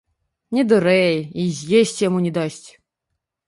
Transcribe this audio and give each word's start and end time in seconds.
Не 0.57 0.63
дурэй, 0.69 1.15
і 1.45 1.47
з'есці 1.59 2.03
яму 2.09 2.19
не 2.27 2.35
дасць! 2.41 2.61